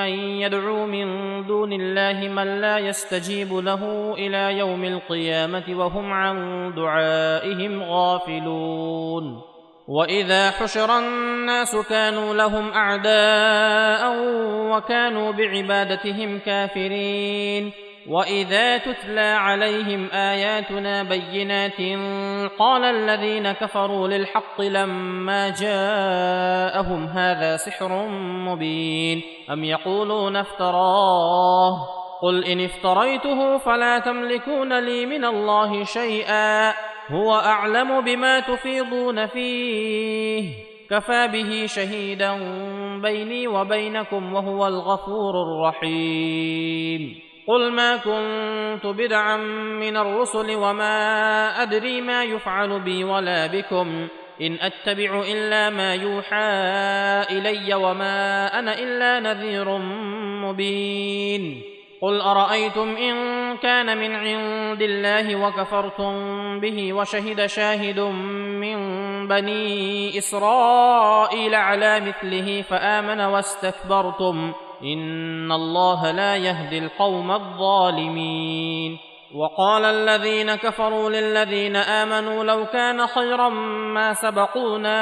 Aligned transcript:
يدعو 0.00 0.86
من 0.86 1.06
دون 1.46 1.72
الله 1.72 2.28
من 2.28 2.60
لا 2.60 2.78
يستجيب 2.78 3.54
له 3.54 4.14
إلى 4.14 4.58
يوم 4.58 4.84
القيامة 4.84 5.64
وهم 5.68 6.12
عن 6.12 6.36
دعائهم 6.74 7.82
غافلون. 7.82 9.40
وإذا 9.88 10.50
حشر 10.50 10.98
الناس 10.98 11.76
كانوا 11.76 12.34
لهم 12.34 12.70
أعداء 12.72 14.16
وكانوا 14.72 15.32
بعبادتهم 15.32 16.38
كافرين. 16.38 17.72
واذا 18.08 18.78
تتلى 18.78 19.20
عليهم 19.20 20.08
اياتنا 20.12 21.02
بينات 21.02 21.80
قال 22.58 22.84
الذين 22.84 23.52
كفروا 23.52 24.08
للحق 24.08 24.60
لما 24.60 25.48
جاءهم 25.48 27.04
هذا 27.06 27.56
سحر 27.56 28.08
مبين 28.48 29.22
ام 29.50 29.64
يقولون 29.64 30.36
افتراه 30.36 31.76
قل 32.22 32.44
ان 32.44 32.64
افتريته 32.64 33.58
فلا 33.58 33.98
تملكون 33.98 34.78
لي 34.78 35.06
من 35.06 35.24
الله 35.24 35.84
شيئا 35.84 36.74
هو 37.10 37.34
اعلم 37.34 38.00
بما 38.00 38.40
تفيضون 38.40 39.26
فيه 39.26 40.50
كفى 40.90 41.28
به 41.28 41.66
شهيدا 41.66 42.38
بيني 43.02 43.48
وبينكم 43.48 44.34
وهو 44.34 44.66
الغفور 44.66 45.34
الرحيم 45.42 47.23
قل 47.46 47.72
ما 47.72 47.96
كنت 47.96 48.86
بدعا 48.86 49.36
من 49.80 49.96
الرسل 49.96 50.50
وما 50.50 51.62
ادري 51.62 52.00
ما 52.00 52.24
يفعل 52.24 52.80
بي 52.80 53.04
ولا 53.04 53.46
بكم 53.46 54.08
ان 54.40 54.58
اتبع 54.60 55.22
الا 55.28 55.70
ما 55.70 55.94
يوحى 55.94 56.50
الي 57.30 57.74
وما 57.74 58.46
أنا 58.58 58.78
الا 58.78 59.20
نذير 59.20 59.78
مبين 60.44 61.62
قل 62.02 62.20
ارايتم 62.20 62.96
ان 62.96 63.16
كان 63.56 63.98
من 63.98 64.14
عند 64.14 64.82
الله 64.82 65.36
وكفرتم 65.36 66.14
به 66.60 66.92
وشهد 66.92 67.46
شاهد 67.46 68.00
من 68.60 68.78
بني 69.28 70.18
اسرائيل 70.18 71.54
على 71.54 72.00
مثله 72.00 72.62
فامن 72.62 73.20
واستكبرتم 73.20 74.52
ان 74.84 75.52
الله 75.52 76.10
لا 76.10 76.36
يهدي 76.36 76.78
القوم 76.78 77.30
الظالمين. 77.30 78.98
وقال 79.34 79.84
الذين 79.84 80.54
كفروا 80.54 81.10
للذين 81.10 81.76
امنوا 81.76 82.44
لو 82.44 82.66
كان 82.66 83.06
خيرا 83.06 83.48
ما 83.94 84.14
سبقونا 84.14 85.00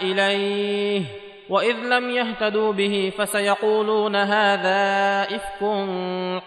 اليه 0.00 1.02
واذ 1.50 1.76
لم 1.76 2.10
يهتدوا 2.10 2.72
به 2.72 3.12
فسيقولون 3.18 4.16
هذا 4.16 4.80
افك 5.22 5.60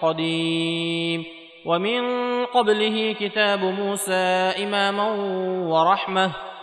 قديم. 0.02 1.26
ومن 1.66 2.02
قبله 2.46 3.16
كتاب 3.20 3.60
موسى 3.60 4.54
اماما 4.64 5.08
ورحمه 5.68 6.32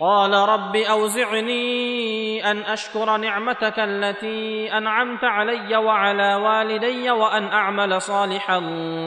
قال 0.00 0.32
رب 0.32 0.76
أوزعني 0.76 2.50
أن 2.50 2.58
أشكر 2.58 3.16
نعمتك 3.16 3.78
التي 3.78 4.72
أنعمت 4.72 5.24
علي 5.24 5.76
وعلى 5.76 6.34
والدي 6.34 7.10
وأن 7.10 7.44
أعمل 7.44 8.02
صالحا 8.02 8.58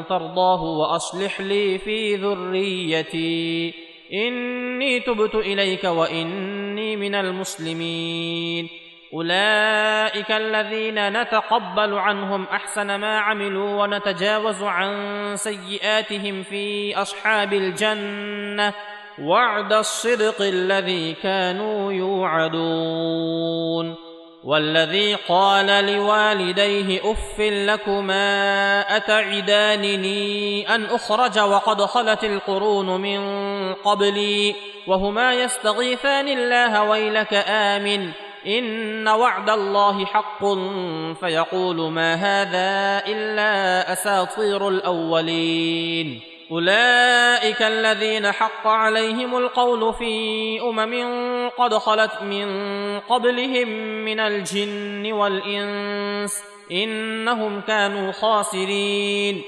ترضاه 0.10 0.64
وأصلح 0.64 1.42
لي 1.42 1.78
في 1.78 2.16
ذريتي. 2.16 3.74
إني 4.14 5.00
تبت 5.00 5.36
إليك 5.36 5.84
وإني 5.84 6.96
من 6.96 7.16
المسلمين. 7.16 8.70
أولئك 9.14 10.32
الذين 10.32 11.22
نتقبل 11.22 11.94
عنهم 11.94 12.44
أحسن 12.44 12.96
ما 12.96 13.20
عملوا 13.20 13.84
ونتجاوز 13.84 14.64
عن 14.64 14.92
سيئاتهم 15.36 16.44
في 16.44 16.96
أصحاب 17.02 17.54
الجنة. 17.54 18.74
وعد 19.22 19.74
الصدق 19.74 20.42
الذي 20.42 21.14
كانوا 21.14 21.94
يوعدون 21.94 23.96
والذي 24.44 25.16
قال 25.16 25.86
لوالديه 25.86 27.12
اف 27.12 27.40
لكما 27.40 28.80
اتعدانني 28.98 30.76
ان 30.76 30.86
اخرج 30.86 31.40
وقد 31.40 31.82
خلت 31.82 32.24
القرون 32.24 33.02
من 33.02 33.20
قبلي 33.74 34.56
وهما 34.88 35.34
يستغيثان 35.34 36.28
الله 36.28 36.84
ويلك 36.84 37.34
امن 37.48 38.12
ان 38.48 39.08
وعد 39.08 39.50
الله 39.50 40.06
حق 40.06 40.46
فيقول 41.20 41.92
ما 41.92 42.14
هذا 42.14 43.04
الا 43.08 43.94
اساطير 43.94 44.70
الاولين 44.70 46.37
أولئك 46.52 47.62
الذين 47.62 48.32
حق 48.32 48.68
عليهم 48.68 49.38
القول 49.38 49.94
في 49.94 50.62
أمم 50.62 51.50
قد 51.50 51.74
خلت 51.74 52.22
من 52.22 52.48
قبلهم 53.00 53.68
من 54.06 54.20
الجن 54.20 55.12
والإنس 55.14 56.44
إنهم 56.72 57.62
كانوا 57.62 58.12
خاسرين 58.12 59.42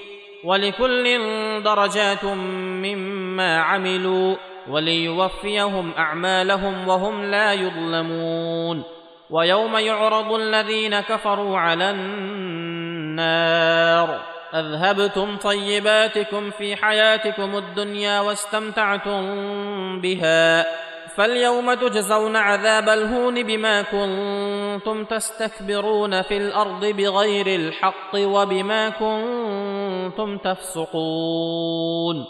ولكل 0.44 1.20
درجات 1.64 2.26
مما 2.26 3.58
عملوا 3.58 4.36
وليوفيهم 4.70 5.92
أعمالهم 5.98 6.88
وهم 6.88 7.26
لا 7.26 7.54
يظلمون 7.54 8.84
ويوم 9.30 9.78
يعرض 9.78 10.34
الذين 10.34 11.00
كفروا 11.00 11.58
على 11.58 11.90
النار 11.90 13.69
أذهبتم 14.54 15.38
طيباتكم 15.38 16.52
في 16.52 16.76
حياتكم 16.76 17.58
الدنيا 17.58 18.20
واستمتعتم 18.20 19.22
بها 20.02 20.66
فاليوم 21.16 21.74
تجزون 21.74 22.36
عذاب 22.36 22.90
الهون 22.90 23.44
بما 23.44 23.82
كنتم 23.82 25.06
تستكبرون 25.06 26.22
في 26.22 26.38
الأرض 26.38 26.86
بغير 26.86 27.48
الحق 27.48 28.16
وبما 28.16 28.90
كنتم 28.90 30.38
تفسقون 30.38 32.26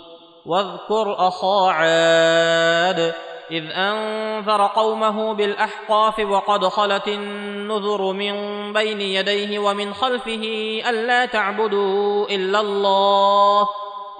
واذكر 0.45 1.15
أخا 1.27 1.71
عاد 1.71 3.13
إذ 3.51 3.63
أنذر 3.71 4.65
قومه 4.65 5.33
بالأحقاف 5.33 6.19
وقد 6.19 6.65
خلت 6.65 7.07
النذر 7.07 8.11
من 8.11 8.33
بين 8.73 9.01
يديه 9.01 9.59
ومن 9.59 9.93
خلفه 9.93 10.43
ألا 10.89 11.25
تعبدوا 11.25 12.29
إلا 12.29 12.59
الله 12.59 13.67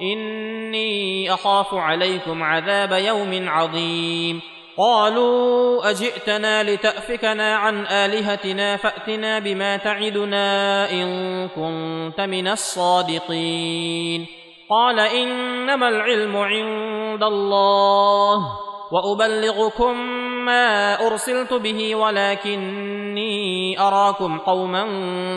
إني 0.02 1.34
أخاف 1.34 1.74
عليكم 1.74 2.44
عذاب 2.44 2.92
يوم 2.92 3.50
عظيم 3.50 4.42
قالوا 4.78 5.90
أجئتنا 5.90 6.64
لتأفكنا 6.64 7.56
عن 7.56 7.86
آلهتنا 7.86 8.78
فأتنا 8.78 9.40
بما 9.40 9.78
تعدنا 9.78 10.92
إن 10.92 11.48
كنت 11.48 12.22
من 12.22 12.48
الصادقين 12.48 14.26
قال 14.70 15.00
إنما 15.00 15.90
العلم 15.90 16.38
عند 16.38 17.24
الله 17.24 18.69
وأبلغكم 18.92 19.98
ما 20.46 20.94
أرسلت 21.08 21.54
به 21.54 21.96
ولكني 21.96 23.80
أراكم 23.80 24.38
قوما 24.38 24.86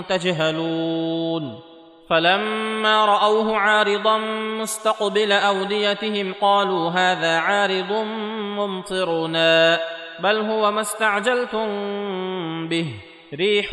تجهلون. 0.08 1.60
فلما 2.10 3.04
رأوه 3.04 3.56
عارضا 3.56 4.18
مستقبل 4.60 5.32
أوديتهم 5.32 6.34
قالوا 6.40 6.90
هذا 6.90 7.38
عارض 7.38 7.92
ممطرنا 8.58 9.80
بل 10.20 10.36
هو 10.36 10.70
ما 10.70 10.80
استعجلتم 10.80 11.68
به 12.68 12.86
ريح 13.34 13.68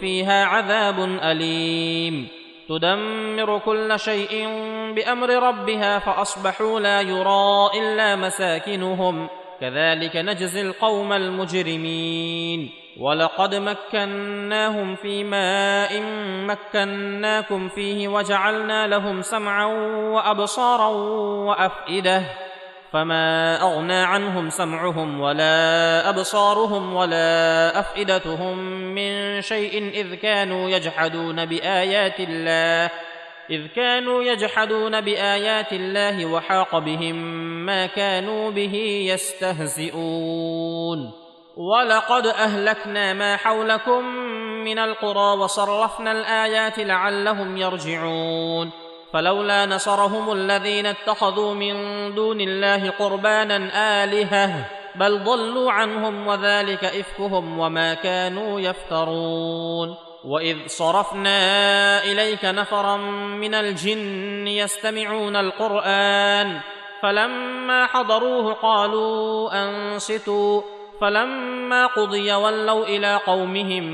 فيها 0.00 0.44
عذاب 0.44 0.98
أليم. 1.22 2.41
تدمر 2.78 3.58
كل 3.58 3.98
شيء 4.00 4.48
بأمر 4.94 5.48
ربها 5.48 5.98
فأصبحوا 5.98 6.80
لا 6.80 7.00
يرى 7.00 7.70
إلا 7.74 8.16
مساكنهم. 8.16 9.28
كذلك 9.60 10.16
نجزي 10.16 10.60
القوم 10.60 11.12
المجرمين. 11.12 12.70
ولقد 13.00 13.54
مكناهم 13.54 14.94
في 14.94 15.24
ماء 15.24 16.02
مكناكم 16.46 17.68
فيه 17.68 18.08
وجعلنا 18.08 18.86
لهم 18.86 19.22
سمعا 19.22 19.66
وأبصارا 20.14 20.88
وأفئدة. 21.48 22.22
فما 22.92 23.62
اغنى 23.62 24.02
عنهم 24.02 24.50
سمعهم 24.50 25.20
ولا 25.20 26.08
ابصارهم 26.08 26.94
ولا 26.94 27.80
افئدتهم 27.80 28.58
من 28.94 29.40
شيء 29.40 29.88
اذ 29.88 30.14
كانوا 30.14 30.70
يجحدون 30.70 31.46
بايات 31.46 32.20
الله 32.20 32.90
اذ 33.50 33.66
كانوا 33.66 34.22
يجحدون 34.22 35.00
بايات 35.00 35.72
الله 35.72 36.26
وحاق 36.26 36.78
بهم 36.78 37.16
ما 37.66 37.86
كانوا 37.86 38.50
به 38.50 38.74
يستهزئون 39.12 41.12
ولقد 41.56 42.26
اهلكنا 42.26 43.12
ما 43.12 43.36
حولكم 43.36 44.04
من 44.64 44.78
القرى 44.78 45.38
وصرفنا 45.38 46.12
الايات 46.12 46.78
لعلهم 46.78 47.56
يرجعون 47.56 48.81
فلولا 49.12 49.66
نصرهم 49.66 50.32
الذين 50.32 50.86
اتخذوا 50.86 51.54
من 51.54 51.74
دون 52.14 52.40
الله 52.40 52.90
قربانا 52.90 53.70
آلهة 54.04 54.64
بل 54.94 55.24
ضلوا 55.24 55.72
عنهم 55.72 56.26
وذلك 56.26 56.84
إفكهم 56.84 57.58
وما 57.58 57.94
كانوا 57.94 58.60
يفترون. 58.60 59.96
وإذ 60.24 60.56
صرفنا 60.66 62.04
إليك 62.04 62.44
نفرا 62.44 62.96
من 63.36 63.54
الجن 63.54 64.46
يستمعون 64.46 65.36
القرآن 65.36 66.60
فلما 67.02 67.86
حضروه 67.86 68.52
قالوا 68.52 69.50
أنصتوا 69.62 70.62
فلما 71.00 71.86
قضي 71.86 72.32
ولوا 72.32 72.84
إلى 72.84 73.16
قومهم 73.26 73.84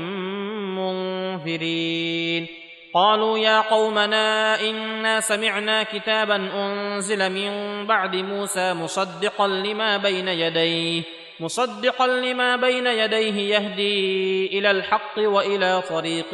منذرين. 0.77 2.47
قالوا 2.93 3.37
يا 3.37 3.61
قومنا 3.61 4.59
إنا 4.61 5.19
سمعنا 5.19 5.83
كتابا 5.83 6.35
أنزل 6.35 7.29
من 7.31 7.85
بعد 7.87 8.15
موسى 8.15 8.73
مصدقا 8.73 9.47
لما 9.47 9.97
بين 9.97 10.27
يديه 10.27 11.03
مصدقا 11.39 12.07
لما 12.07 12.55
بين 12.55 12.87
يديه 12.87 13.55
يهدي 13.55 14.59
إلى 14.59 14.71
الحق 14.71 15.17
وإلى 15.17 15.81
طريق 15.89 16.33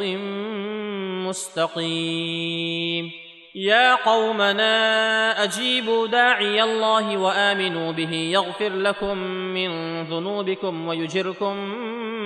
مستقيم. 1.28 3.10
يا 3.54 3.94
قومنا 3.94 5.44
أجيبوا 5.44 6.06
داعي 6.06 6.62
الله 6.62 7.16
وآمنوا 7.16 7.92
به 7.92 8.12
يغفر 8.12 8.72
لكم 8.72 9.18
من 9.28 10.02
ذنوبكم 10.02 10.88
ويجركم 10.88 11.56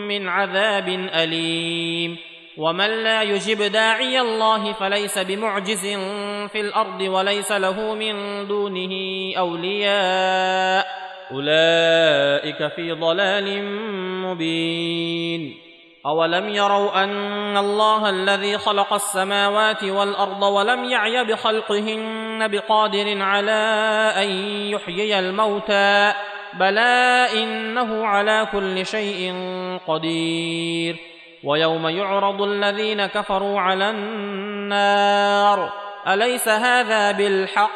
من 0.09 0.29
عذاب 0.29 0.89
أليم. 1.15 2.17
ومن 2.61 2.91
لا 3.05 3.23
يجب 3.23 3.63
داعي 3.63 4.21
الله 4.21 4.73
فليس 4.73 5.19
بمعجز 5.19 5.87
في 6.53 6.61
الأرض 6.61 7.01
وليس 7.01 7.53
له 7.53 7.95
من 7.95 8.47
دونه 8.47 8.93
اولياء 9.39 10.87
اولئك 11.33 12.73
في 12.77 12.93
ضلال 12.93 13.65
مبين 14.25 15.55
اولم 16.07 16.49
يروا 16.49 17.05
ان 17.05 17.57
الله 17.57 18.11
الذي 18.11 18.59
خلق 18.59 18.93
السماوات 18.93 19.85
والارض 19.85 20.43
ولم 20.43 20.85
يعي 20.85 21.25
بخلقهن 21.25 22.49
بقادر 22.49 23.23
على 23.23 23.61
ان 24.17 24.31
يحيي 24.71 25.19
الموتى 25.19 26.13
بلى 26.59 27.27
انه 27.35 28.07
على 28.07 28.49
كل 28.53 28.87
شيء 28.87 29.35
قدير 29.87 31.11
ويوم 31.45 31.89
يعرض 31.89 32.43
الذين 32.43 33.07
كفروا 33.07 33.61
على 33.61 33.91
النار. 33.91 35.73
أليس 36.09 36.49
هذا 36.49 37.13
بالحق؟ 37.13 37.71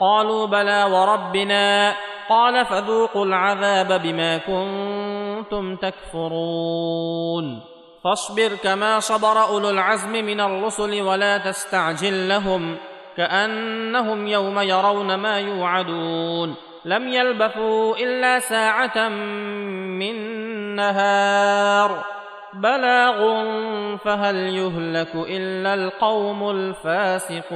قالوا 0.00 0.46
بلى 0.46 0.84
وربنا. 0.84 1.96
قال 2.28 2.66
فذوقوا 2.66 3.24
العذاب 3.24 4.02
بما 4.02 4.38
كنتم 4.38 5.76
تكفرون. 5.76 7.60
فاصبر 8.04 8.48
كما 8.64 9.00
صبر 9.00 9.42
أولو 9.42 9.70
العزم 9.70 10.12
من 10.12 10.40
الرسل 10.40 11.02
ولا 11.02 11.38
تستعجل 11.38 12.28
لهم 12.28 12.76
كأنهم 13.16 14.26
يوم 14.26 14.58
يرون 14.58 15.14
ما 15.14 15.40
يوعدون. 15.40 16.54
لم 16.84 17.08
يلبثوا 17.08 17.96
إلا 17.96 18.38
ساعة 18.38 19.08
من 19.98 20.16
نهار. 20.76 22.15
بلاغ 22.54 23.44
فهل 23.96 24.36
يهلك 24.36 25.14
إلا 25.14 25.74
القوم 25.74 26.50
الفاسقون 26.50 27.46